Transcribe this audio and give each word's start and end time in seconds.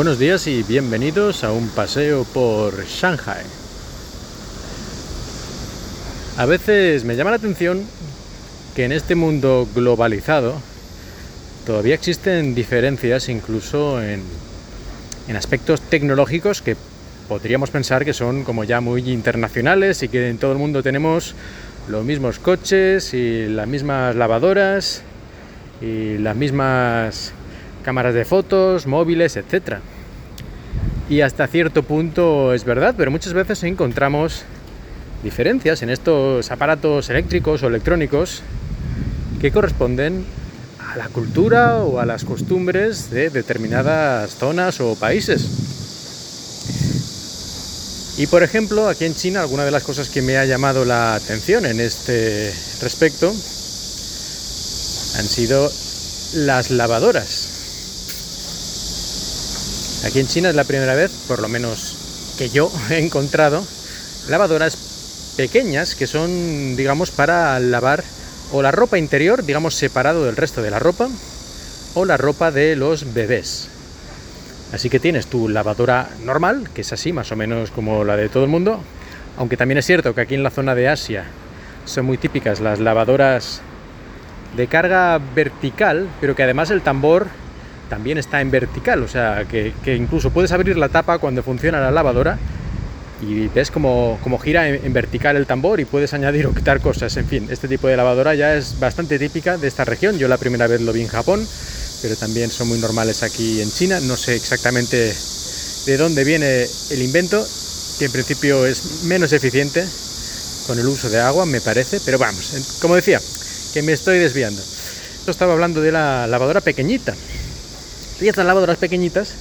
Buenos 0.00 0.18
días 0.18 0.46
y 0.46 0.62
bienvenidos 0.62 1.44
a 1.44 1.52
un 1.52 1.68
paseo 1.68 2.24
por 2.24 2.86
Shanghai. 2.86 3.44
A 6.38 6.46
veces 6.46 7.04
me 7.04 7.16
llama 7.16 7.28
la 7.28 7.36
atención 7.36 7.84
que 8.74 8.86
en 8.86 8.92
este 8.92 9.14
mundo 9.14 9.68
globalizado 9.74 10.54
todavía 11.66 11.96
existen 11.96 12.54
diferencias 12.54 13.28
incluso 13.28 14.02
en, 14.02 14.22
en 15.28 15.36
aspectos 15.36 15.82
tecnológicos 15.82 16.62
que 16.62 16.78
podríamos 17.28 17.68
pensar 17.68 18.06
que 18.06 18.14
son 18.14 18.42
como 18.44 18.64
ya 18.64 18.80
muy 18.80 19.02
internacionales 19.10 20.02
y 20.02 20.08
que 20.08 20.30
en 20.30 20.38
todo 20.38 20.52
el 20.52 20.58
mundo 20.58 20.82
tenemos 20.82 21.34
los 21.88 22.06
mismos 22.06 22.38
coches 22.38 23.12
y 23.12 23.48
las 23.48 23.68
mismas 23.68 24.16
lavadoras 24.16 25.02
y 25.82 26.16
las 26.16 26.36
mismas 26.36 27.34
cámaras 27.82 28.14
de 28.14 28.24
fotos, 28.24 28.86
móviles, 28.86 29.36
etc. 29.36 29.78
Y 31.08 31.22
hasta 31.22 31.46
cierto 31.46 31.82
punto 31.82 32.54
es 32.54 32.64
verdad, 32.64 32.94
pero 32.96 33.10
muchas 33.10 33.32
veces 33.32 33.62
encontramos 33.64 34.44
diferencias 35.22 35.82
en 35.82 35.90
estos 35.90 36.50
aparatos 36.50 37.10
eléctricos 37.10 37.62
o 37.62 37.66
electrónicos 37.66 38.42
que 39.40 39.50
corresponden 39.52 40.24
a 40.78 40.96
la 40.96 41.08
cultura 41.08 41.76
o 41.78 42.00
a 42.00 42.06
las 42.06 42.24
costumbres 42.24 43.10
de 43.10 43.30
determinadas 43.30 44.36
zonas 44.36 44.80
o 44.80 44.94
países. 44.96 45.70
Y 48.18 48.26
por 48.26 48.42
ejemplo, 48.42 48.88
aquí 48.88 49.06
en 49.06 49.14
China, 49.14 49.40
alguna 49.40 49.64
de 49.64 49.70
las 49.70 49.82
cosas 49.82 50.10
que 50.10 50.20
me 50.20 50.36
ha 50.36 50.44
llamado 50.44 50.84
la 50.84 51.14
atención 51.14 51.64
en 51.64 51.80
este 51.80 52.52
respecto 52.82 53.30
han 55.16 55.24
sido 55.26 55.72
las 56.34 56.70
lavadoras. 56.70 57.39
Aquí 60.04 60.18
en 60.18 60.26
China 60.26 60.48
es 60.48 60.54
la 60.54 60.64
primera 60.64 60.94
vez, 60.94 61.10
por 61.28 61.40
lo 61.40 61.48
menos 61.48 62.34
que 62.38 62.48
yo 62.48 62.72
he 62.90 62.98
encontrado, 62.98 63.62
lavadoras 64.28 65.34
pequeñas 65.36 65.94
que 65.94 66.06
son, 66.06 66.74
digamos, 66.74 67.10
para 67.10 67.60
lavar 67.60 68.02
o 68.52 68.62
la 68.62 68.72
ropa 68.72 68.98
interior, 68.98 69.44
digamos, 69.44 69.74
separado 69.74 70.24
del 70.24 70.36
resto 70.36 70.62
de 70.62 70.70
la 70.70 70.78
ropa, 70.78 71.08
o 71.94 72.04
la 72.04 72.16
ropa 72.16 72.50
de 72.50 72.76
los 72.76 73.12
bebés. 73.12 73.68
Así 74.72 74.88
que 74.88 75.00
tienes 75.00 75.26
tu 75.26 75.48
lavadora 75.48 76.08
normal, 76.24 76.70
que 76.74 76.80
es 76.80 76.92
así, 76.92 77.12
más 77.12 77.30
o 77.32 77.36
menos 77.36 77.70
como 77.70 78.04
la 78.04 78.16
de 78.16 78.28
todo 78.28 78.44
el 78.44 78.50
mundo, 78.50 78.80
aunque 79.36 79.56
también 79.56 79.78
es 79.78 79.86
cierto 79.86 80.14
que 80.14 80.22
aquí 80.22 80.34
en 80.34 80.42
la 80.42 80.50
zona 80.50 80.74
de 80.74 80.88
Asia 80.88 81.24
son 81.84 82.06
muy 82.06 82.16
típicas 82.16 82.60
las 82.60 82.80
lavadoras 82.80 83.60
de 84.56 84.66
carga 84.66 85.20
vertical, 85.34 86.08
pero 86.20 86.34
que 86.34 86.42
además 86.42 86.70
el 86.70 86.82
tambor 86.82 87.26
también 87.90 88.16
está 88.16 88.40
en 88.40 88.50
vertical, 88.50 89.02
o 89.02 89.08
sea, 89.08 89.44
que, 89.46 89.74
incluso 89.94 90.30
puedes 90.30 90.52
abrir 90.52 90.78
la 90.78 90.88
tapa 90.88 91.18
cuando 91.18 91.42
funciona 91.42 91.80
la 91.80 91.90
lavadora 91.90 92.38
y 93.20 93.48
ves 93.48 93.70
como, 93.70 94.18
gira 94.42 94.68
en, 94.68 94.92
vertical 94.94 95.36
el 95.36 95.46
tambor 95.46 95.80
y 95.80 95.84
puedes 95.84 96.14
añadir 96.14 96.46
o 96.46 96.54
quitar 96.54 96.80
cosas. 96.80 97.14
En 97.18 97.26
fin, 97.26 97.48
este 97.50 97.68
tipo 97.68 97.88
de 97.88 97.96
lavadora 97.96 98.34
ya 98.34 98.54
es 98.54 98.78
bastante 98.78 99.18
típica 99.18 99.58
de 99.58 99.68
esta 99.68 99.84
región. 99.84 100.18
Yo 100.18 100.28
la 100.28 100.38
primera 100.38 100.66
vez 100.66 100.80
lo 100.80 100.92
vi 100.92 101.02
en 101.02 101.08
Japón, 101.08 101.46
pero 102.00 102.16
también 102.16 102.48
son 102.48 102.68
muy 102.68 102.78
normales 102.78 103.22
aquí 103.22 103.60
en 103.60 103.70
China. 103.70 103.98
No 104.00 104.16
sé 104.16 104.36
exactamente 104.36 105.12
de 105.86 105.96
dónde 105.96 106.24
viene 106.24 106.66
el 106.90 107.02
invento, 107.02 107.44
que 107.98 108.06
en 108.06 108.12
principio 108.12 108.64
es 108.64 109.02
menos 109.02 109.32
eficiente 109.32 109.84
con 110.66 110.78
el 110.78 110.86
uso 110.86 111.10
de 111.10 111.20
agua, 111.20 111.44
me 111.44 111.60
parece, 111.60 112.00
pero 112.04 112.18
vamos, 112.18 112.78
como 112.80 112.94
decía, 112.94 113.20
que 113.74 113.82
me 113.82 113.92
estoy 113.92 114.18
desviando. 114.18 114.62
Yo 115.26 115.32
estaba 115.32 115.52
hablando 115.52 115.80
de 115.80 115.92
la 115.92 116.26
lavadora 116.26 116.60
pequeñita. 116.60 117.14
Y 118.20 118.28
estas 118.28 118.46
lavadoras 118.46 118.78
pequeñitas, 118.78 119.34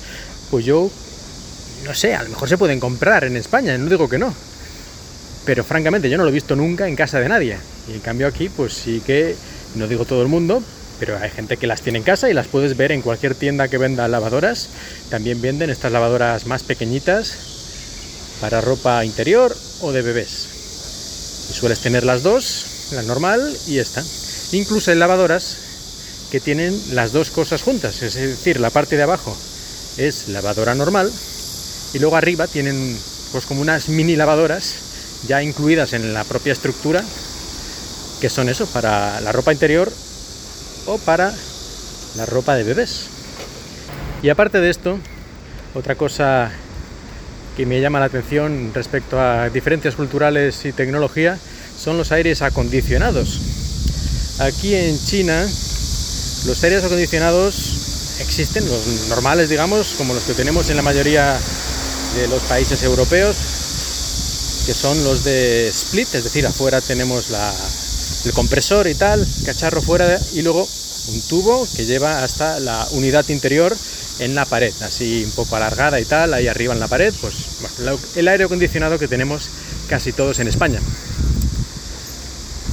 pues 0.50 0.66
yo 0.66 0.90
no 1.86 1.94
sé, 1.94 2.16
a 2.16 2.24
lo 2.24 2.30
mejor 2.30 2.50
se 2.50 2.58
pueden 2.58 2.80
comprar 2.80 3.24
en 3.24 3.36
España, 3.38 3.78
no 3.78 3.90
digo 3.90 4.10
que 4.10 4.18
no. 4.18 4.34
Pero 5.46 5.64
francamente 5.64 6.10
yo 6.10 6.18
no 6.18 6.24
lo 6.24 6.30
he 6.30 6.34
visto 6.34 6.56
nunca 6.56 6.88
en 6.88 6.96
casa 6.96 7.20
de 7.20 7.30
nadie. 7.30 7.58
Y 7.88 7.94
en 7.94 8.00
cambio 8.02 8.28
aquí, 8.28 8.50
pues 8.50 8.74
sí 8.74 9.02
que, 9.06 9.36
no 9.76 9.88
digo 9.88 10.06
todo 10.06 10.22
el 10.22 10.28
mundo, 10.28 10.62
pero 11.00 11.18
hay 11.18 11.30
gente 11.30 11.58
que 11.58 11.68
las 11.68 11.82
tiene 11.82 12.00
en 12.00 12.04
casa 12.04 12.30
y 12.30 12.34
las 12.34 12.48
puedes 12.48 12.76
ver 12.76 12.92
en 12.92 13.02
cualquier 13.02 13.36
tienda 13.36 13.68
que 13.68 13.78
venda 13.78 14.08
lavadoras. 14.08 14.70
También 15.10 15.42
venden 15.42 15.70
estas 15.70 15.92
lavadoras 15.92 16.46
más 16.46 16.64
pequeñitas 16.64 17.34
para 18.42 18.62
ropa 18.62 19.04
interior 19.06 19.56
o 19.82 19.92
de 19.92 20.02
bebés. 20.02 20.48
Sueles 21.52 21.80
tener 21.80 22.04
las 22.04 22.22
dos, 22.22 22.92
la 22.92 23.02
normal 23.02 23.58
y 23.68 23.80
esta. 23.80 24.04
Incluso 24.52 24.92
hay 24.92 24.98
lavadoras 24.98 25.58
que 26.32 26.40
tienen 26.40 26.80
las 26.92 27.12
dos 27.12 27.32
cosas 27.32 27.62
juntas, 27.62 28.02
es 28.02 28.14
decir, 28.14 28.60
la 28.60 28.70
parte 28.70 28.98
de 28.98 29.04
abajo 29.04 29.36
es 29.98 30.28
lavadora 30.30 30.76
normal 30.76 31.12
y 31.94 32.00
luego 32.00 32.16
arriba 32.16 32.48
tienen 32.48 32.98
pues 33.32 33.46
como 33.46 33.62
unas 33.62 33.90
mini 33.90 34.16
lavadoras 34.16 34.76
ya 35.28 35.44
incluidas 35.44 35.94
en 35.94 36.14
la 36.14 36.24
propia 36.24 36.54
estructura 36.54 37.04
que 38.22 38.30
son 38.30 38.50
eso 38.50 38.66
para 38.68 39.20
la 39.22 39.32
ropa 39.32 39.54
interior 39.54 39.92
o 40.86 40.98
para 41.00 41.34
la 42.16 42.26
ropa 42.26 42.56
de 42.56 42.64
bebés. 42.64 43.08
Y 44.22 44.30
aparte 44.30 44.60
de 44.60 44.70
esto 44.70 45.00
otra 45.74 45.96
cosa 45.96 46.52
que 47.56 47.66
me 47.66 47.82
llama 47.82 48.00
la 48.00 48.06
atención 48.06 48.72
respecto 48.74 49.20
a 49.20 49.50
diferencias 49.50 49.96
culturales 49.96 50.66
y 50.66 50.74
tecnología 50.74 51.38
son 51.78 51.98
los 51.98 52.12
aires 52.12 52.42
acondicionados. 52.42 53.40
Aquí 54.40 54.76
en 54.76 54.98
China 54.98 55.46
los 56.46 56.64
aires 56.64 56.84
acondicionados 56.84 57.74
existen 58.20 58.66
los 58.68 59.08
normales 59.10 59.50
digamos 59.50 59.96
como 59.98 60.14
los 60.14 60.24
que 60.24 60.34
tenemos 60.34 60.70
en 60.70 60.78
la 60.78 60.82
mayoría 60.82 61.40
de 62.16 62.28
los 62.28 62.42
países 62.44 62.82
europeos, 62.84 63.36
que 64.66 64.74
son 64.74 65.04
los 65.04 65.24
de 65.24 65.68
split, 65.70 66.14
es 66.16 66.24
decir, 66.24 66.46
afuera 66.46 66.82
tenemos 66.82 67.28
el 68.26 68.34
compresor 68.34 68.88
y 68.88 68.96
tal, 68.96 69.28
cacharro 69.46 69.82
fuera 69.82 70.20
y 70.34 70.42
luego 70.42 70.68
un 71.10 71.22
tubo 71.22 71.68
que 71.76 71.86
lleva 71.86 72.24
hasta 72.24 72.60
la 72.60 72.88
unidad 72.92 73.28
interior 73.30 73.76
en 74.20 74.36
la 74.36 74.46
pared, 74.46 74.74
así 74.82 75.24
un 75.24 75.32
poco 75.32 75.56
alargada 75.56 76.00
y 76.00 76.06
tal, 76.06 76.34
ahí 76.34 76.48
arriba 76.48 76.74
en 76.74 76.80
la 76.80 76.88
pared, 76.88 77.14
pues 77.22 77.36
el 78.16 78.28
aire 78.28 78.46
acondicionado 78.46 79.00
que 79.00 79.08
tenemos 79.08 79.50
casi 79.88 80.12
todos 80.12 80.40
en 80.40 80.48
España. 80.48 80.80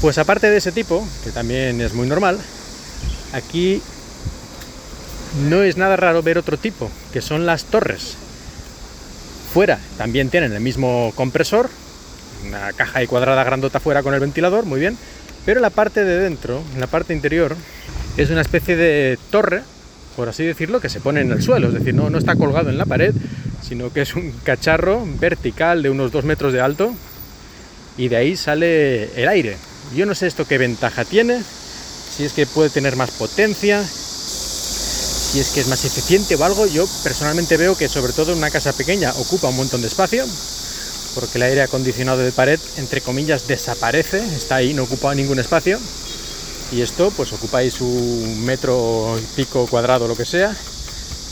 Pues 0.01 0.19
aparte 0.19 0.51
de 0.51 0.59
ese 0.59 0.73
tipo, 0.73 1.07
que 1.25 1.31
también 1.31 1.81
es 1.81 1.95
muy 1.95 2.07
normal, 2.07 2.39
aquí 3.37 3.83
no 5.49 5.63
es 5.63 5.77
nada 5.77 5.97
raro 5.97 6.23
ver 6.23 6.39
otro 6.39 6.57
tipo, 6.57 6.91
que 7.13 7.21
son 7.21 7.47
las 7.47 7.65
torres. 7.65 8.17
Fuera 9.53 9.79
también 9.97 10.31
tienen 10.31 10.53
el 10.53 10.61
mismo 10.61 11.13
compresor, 11.15 11.71
una 12.47 12.73
caja 12.73 13.03
y 13.03 13.07
cuadrada 13.07 13.45
grandota 13.45 13.81
fuera 13.81 14.03
con 14.03 14.15
el 14.15 14.21
ventilador, 14.21 14.65
muy 14.65 14.81
bien, 14.81 14.97
pero 15.45 15.61
la 15.61 15.71
parte 15.71 16.05
de 16.05 16.19
dentro, 16.19 16.63
en 16.75 16.81
la 16.81 16.87
parte 16.87 17.15
interior, 17.15 17.57
es 18.17 18.31
una 18.31 18.41
especie 18.41 18.77
de 18.77 19.19
torre, 19.31 19.63
por 20.17 20.29
así 20.29 20.45
decirlo, 20.45 20.81
que 20.81 20.89
se 20.89 21.01
pone 21.01 21.21
en 21.21 21.31
el 21.31 21.43
suelo, 21.43 21.69
es 21.69 21.75
decir, 21.75 21.95
no, 21.95 22.11
no 22.11 22.19
está 22.19 22.37
colgado 22.37 22.71
en 22.71 22.79
la 22.79 22.87
pared, 22.87 23.15
sino 23.63 23.93
que 23.93 24.03
es 24.03 24.15
un 24.15 24.33
cacharro 24.45 25.07
vertical 25.19 25.83
de 25.83 25.91
unos 25.91 26.13
2 26.13 26.25
metros 26.25 26.53
de 26.53 26.61
alto 26.61 26.95
y 27.97 28.09
de 28.09 28.17
ahí 28.17 28.37
sale 28.37 29.11
el 29.21 29.29
aire. 29.29 29.57
Yo 29.95 30.07
no 30.07 30.15
sé 30.15 30.27
esto 30.27 30.47
qué 30.47 30.59
ventaja 30.59 31.05
tiene, 31.05 31.43
si 32.15 32.25
es 32.25 32.33
que 32.33 32.47
puede 32.47 32.71
tener 32.71 32.97
más 32.97 33.11
potencia, 33.11 33.87
si 33.87 35.41
es 35.41 35.51
que 35.51 35.61
es 35.61 35.69
más 35.69 35.85
eficiente 35.85 36.35
o 36.37 36.45
algo, 36.45 36.67
yo 36.67 36.87
personalmente 37.03 37.57
veo 37.57 37.77
que 37.77 37.89
sobre 37.89 38.13
todo 38.13 38.33
en 38.33 38.39
una 38.39 38.51
casa 38.51 38.73
pequeña 38.73 39.13
ocupa 39.19 39.49
un 39.49 39.57
montón 39.57 39.83
de 39.83 39.89
espacio, 39.89 40.25
porque 41.15 41.39
el 41.39 41.43
aire 41.43 41.63
acondicionado 41.63 42.19
de 42.19 42.33
pared, 42.33 42.61
entre 42.77 43.01
comillas, 43.01 43.47
desaparece, 43.47 44.23
está 44.35 44.57
ahí, 44.57 44.73
no 44.73 44.85
ocupa 44.85 45.15
ningún 45.15 45.39
espacio, 45.39 45.79
y 46.73 46.81
esto 46.81 47.11
pues 47.11 47.33
ocupáis 47.33 47.81
un 47.81 48.45
metro 48.45 49.19
y 49.19 49.25
pico 49.37 49.67
cuadrado, 49.67 50.09
lo 50.09 50.17
que 50.17 50.25
sea, 50.25 50.57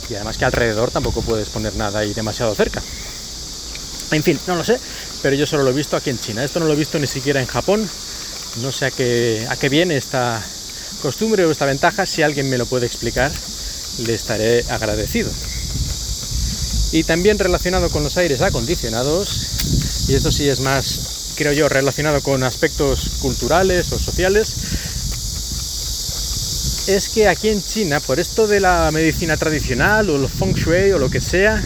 y 0.08 0.14
además 0.14 0.36
que 0.36 0.44
alrededor 0.44 0.90
tampoco 0.90 1.22
puedes 1.22 1.48
poner 1.48 1.74
nada 1.76 2.00
ahí 2.00 2.12
demasiado 2.12 2.54
cerca. 2.54 2.82
En 4.10 4.22
fin, 4.22 4.38
no 4.46 4.54
lo 4.54 4.64
sé, 4.64 4.78
pero 5.22 5.34
yo 5.34 5.46
solo 5.46 5.62
lo 5.62 5.70
he 5.70 5.74
visto 5.74 5.96
aquí 5.96 6.10
en 6.10 6.20
China, 6.20 6.44
esto 6.44 6.60
no 6.60 6.66
lo 6.66 6.74
he 6.74 6.76
visto 6.76 6.98
ni 6.98 7.06
siquiera 7.06 7.40
en 7.40 7.46
Japón, 7.46 7.88
no 8.60 8.70
sé 8.70 8.86
a 8.86 8.90
qué, 8.90 9.46
a 9.48 9.56
qué 9.56 9.68
viene 9.68 9.96
esta 9.96 10.44
costumbre 11.02 11.44
o 11.44 11.50
esta 11.50 11.66
ventaja, 11.66 12.06
si 12.06 12.22
alguien 12.22 12.48
me 12.48 12.58
lo 12.58 12.66
puede 12.66 12.86
explicar, 12.86 13.32
le 13.98 14.14
estaré 14.14 14.64
agradecido. 14.68 15.30
Y 16.92 17.04
también 17.04 17.38
relacionado 17.38 17.90
con 17.90 18.02
los 18.02 18.16
aires 18.16 18.40
acondicionados, 18.40 20.08
y 20.08 20.14
esto 20.14 20.30
sí 20.30 20.48
es 20.48 20.60
más, 20.60 21.32
creo 21.34 21.52
yo, 21.52 21.68
relacionado 21.68 22.20
con 22.20 22.42
aspectos 22.44 23.10
culturales 23.20 23.92
o 23.92 23.98
sociales, 23.98 24.54
es 26.86 27.08
que 27.08 27.28
aquí 27.28 27.48
en 27.48 27.64
China, 27.64 28.00
por 28.00 28.20
esto 28.20 28.46
de 28.46 28.60
la 28.60 28.90
medicina 28.92 29.36
tradicional 29.36 30.10
o 30.10 30.16
el 30.16 30.28
feng 30.28 30.54
shui 30.54 30.92
o 30.92 30.98
lo 30.98 31.10
que 31.10 31.20
sea, 31.20 31.62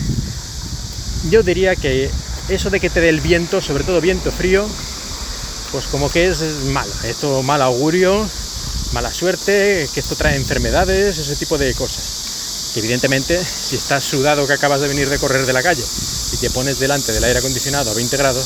yo 1.29 1.43
diría 1.43 1.75
que 1.75 2.11
eso 2.49 2.71
de 2.71 2.81
que 2.81 2.89
te 2.89 3.01
dé 3.01 3.09
el 3.09 3.21
viento, 3.21 3.61
sobre 3.61 3.85
todo 3.85 4.01
viento 4.01 4.31
frío, 4.31 4.67
pues 5.73 5.87
como 5.87 6.11
que 6.11 6.29
es 6.29 6.41
malo, 6.73 6.93
esto 7.05 7.43
mal 7.43 7.61
augurio, 7.61 8.27
mala 8.93 9.13
suerte, 9.13 9.89
que 9.93 10.01
esto 10.01 10.17
trae 10.17 10.37
enfermedades, 10.37 11.19
ese 11.19 11.37
tipo 11.37 11.59
de 11.59 11.75
cosas. 11.75 12.73
que 12.73 12.81
evidentemente 12.81 13.43
si 13.43 13.77
estás 13.77 14.05
sudado 14.05 14.47
que 14.47 14.53
acabas 14.53 14.81
de 14.81 14.89
venir 14.89 15.09
de 15.09 15.19
correr 15.19 15.47
de 15.47 15.53
la 15.53 15.63
calle 15.63 15.83
y 16.33 16.37
te 16.37 16.51
pones 16.51 16.79
delante 16.79 17.13
del 17.13 17.25
aire 17.25 17.39
acondicionado 17.39 17.91
a 17.91 17.95
20 17.95 18.17
grados, 18.17 18.45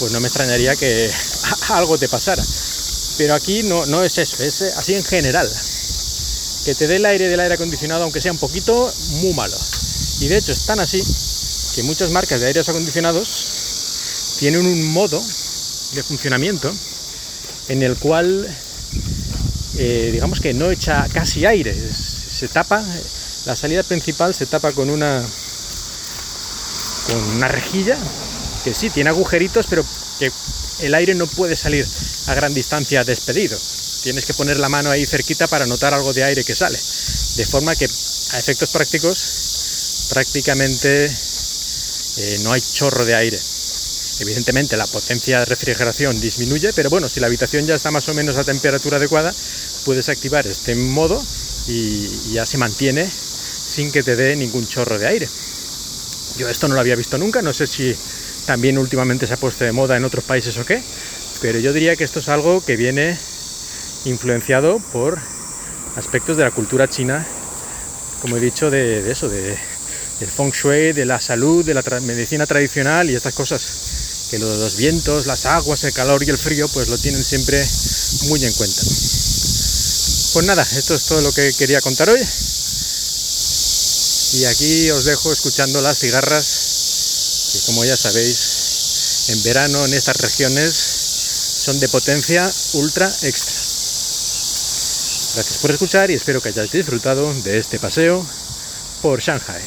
pues 0.00 0.12
no 0.12 0.20
me 0.20 0.28
extrañaría 0.28 0.74
que 0.76 1.10
algo 1.70 1.98
te 1.98 2.08
pasara. 2.08 2.42
Pero 3.16 3.34
aquí 3.34 3.62
no, 3.62 3.86
no 3.86 4.02
es 4.02 4.18
eso, 4.18 4.42
es 4.42 4.62
así 4.76 4.94
en 4.94 5.04
general. 5.04 5.48
Que 6.64 6.74
te 6.74 6.86
dé 6.86 6.96
el 6.96 7.06
aire 7.06 7.28
del 7.28 7.40
aire 7.40 7.54
acondicionado, 7.54 8.02
aunque 8.02 8.20
sea 8.20 8.32
un 8.32 8.38
poquito, 8.38 8.92
muy 9.22 9.34
malo. 9.34 9.56
Y 10.20 10.28
de 10.28 10.38
hecho 10.38 10.52
es 10.52 10.64
tan 10.66 10.80
así 10.80 11.02
que 11.74 11.82
muchas 11.82 12.10
marcas 12.10 12.40
de 12.40 12.46
aires 12.46 12.68
acondicionados 12.68 14.36
tienen 14.38 14.66
un 14.66 14.92
modo 14.92 15.22
de 15.92 16.02
funcionamiento 16.02 16.72
en 17.68 17.82
el 17.82 17.96
cual 17.96 18.48
eh, 19.78 20.10
digamos 20.12 20.40
que 20.40 20.54
no 20.54 20.70
echa 20.70 21.08
casi 21.12 21.46
aire, 21.46 21.74
se 21.74 22.48
tapa, 22.48 22.84
la 23.44 23.56
salida 23.56 23.82
principal 23.82 24.34
se 24.34 24.46
tapa 24.46 24.72
con 24.72 24.90
una 24.90 25.22
con 27.06 27.22
una 27.36 27.48
rejilla 27.48 27.96
que 28.64 28.74
sí 28.74 28.90
tiene 28.90 29.10
agujeritos, 29.10 29.66
pero 29.68 29.84
que 30.18 30.32
el 30.80 30.94
aire 30.94 31.14
no 31.14 31.26
puede 31.26 31.56
salir 31.56 31.86
a 32.26 32.34
gran 32.34 32.54
distancia 32.54 33.04
despedido. 33.04 33.58
Tienes 34.02 34.24
que 34.26 34.34
poner 34.34 34.58
la 34.58 34.68
mano 34.68 34.90
ahí 34.90 35.06
cerquita 35.06 35.46
para 35.46 35.66
notar 35.66 35.94
algo 35.94 36.12
de 36.12 36.24
aire 36.24 36.44
que 36.44 36.54
sale. 36.54 36.78
De 36.78 37.46
forma 37.46 37.74
que 37.76 37.84
a 37.84 38.38
efectos 38.38 38.70
prácticos 38.70 40.08
prácticamente 40.10 41.06
eh, 42.16 42.38
no 42.42 42.52
hay 42.52 42.60
chorro 42.60 43.04
de 43.04 43.14
aire. 43.14 43.38
Evidentemente 44.20 44.76
la 44.76 44.86
potencia 44.86 45.40
de 45.40 45.44
refrigeración 45.44 46.20
disminuye, 46.20 46.72
pero 46.72 46.88
bueno, 46.88 47.08
si 47.08 47.20
la 47.20 47.26
habitación 47.26 47.66
ya 47.66 47.74
está 47.74 47.90
más 47.90 48.08
o 48.08 48.14
menos 48.14 48.36
a 48.36 48.44
temperatura 48.44 48.98
adecuada, 48.98 49.34
puedes 49.84 50.08
activar 50.08 50.46
este 50.46 50.74
modo 50.74 51.22
y 51.66 52.32
ya 52.32 52.44
se 52.46 52.58
mantiene 52.58 53.08
sin 53.08 53.90
que 53.90 54.02
te 54.02 54.16
dé 54.16 54.36
ningún 54.36 54.66
chorro 54.66 54.98
de 54.98 55.06
aire. 55.06 55.28
Yo 56.36 56.48
esto 56.48 56.68
no 56.68 56.74
lo 56.74 56.80
había 56.80 56.96
visto 56.96 57.18
nunca, 57.18 57.42
no 57.42 57.52
sé 57.52 57.66
si 57.66 57.94
también 58.46 58.78
últimamente 58.78 59.26
se 59.26 59.34
ha 59.34 59.36
puesto 59.36 59.64
de 59.64 59.72
moda 59.72 59.96
en 59.96 60.04
otros 60.04 60.24
países 60.24 60.56
o 60.58 60.64
qué, 60.64 60.82
pero 61.40 61.58
yo 61.58 61.72
diría 61.72 61.96
que 61.96 62.04
esto 62.04 62.20
es 62.20 62.28
algo 62.28 62.64
que 62.64 62.76
viene 62.76 63.18
influenciado 64.04 64.80
por 64.92 65.18
aspectos 65.96 66.36
de 66.36 66.44
la 66.44 66.50
cultura 66.50 66.88
china, 66.88 67.26
como 68.20 68.36
he 68.36 68.40
dicho, 68.40 68.70
de, 68.70 69.10
eso, 69.10 69.28
de, 69.28 69.56
del 70.20 70.28
feng 70.28 70.52
shui, 70.52 70.92
de 70.92 71.04
la 71.04 71.20
salud, 71.20 71.64
de 71.64 71.74
la 71.74 71.82
medicina 72.02 72.46
tradicional 72.46 73.10
y 73.10 73.14
estas 73.14 73.34
cosas, 73.34 74.28
que 74.30 74.38
los 74.38 74.76
vientos, 74.76 75.26
las 75.26 75.46
aguas, 75.46 75.84
el 75.84 75.92
calor 75.92 76.22
y 76.22 76.30
el 76.30 76.38
frío, 76.38 76.66
pues 76.68 76.88
lo 76.88 76.98
tienen 76.98 77.22
siempre 77.22 77.64
muy 78.28 78.44
en 78.44 78.52
cuenta. 78.54 78.82
Pues 80.34 80.46
nada, 80.46 80.64
esto 80.64 80.96
es 80.96 81.04
todo 81.04 81.20
lo 81.20 81.30
que 81.30 81.52
quería 81.52 81.80
contar 81.80 82.10
hoy. 82.10 82.20
Y 84.32 84.44
aquí 84.46 84.90
os 84.90 85.04
dejo 85.04 85.32
escuchando 85.32 85.80
las 85.80 86.00
cigarras, 86.00 87.50
que 87.52 87.60
como 87.66 87.84
ya 87.84 87.96
sabéis, 87.96 89.28
en 89.28 89.40
verano 89.44 89.84
en 89.84 89.94
estas 89.94 90.16
regiones 90.16 90.74
son 90.74 91.78
de 91.78 91.88
potencia 91.88 92.52
ultra 92.72 93.06
extra. 93.06 93.54
Gracias 95.34 95.58
por 95.62 95.70
escuchar 95.70 96.10
y 96.10 96.14
espero 96.14 96.42
que 96.42 96.48
hayáis 96.48 96.72
disfrutado 96.72 97.32
de 97.44 97.60
este 97.60 97.78
paseo 97.78 98.26
por 99.02 99.20
Shanghai. 99.20 99.62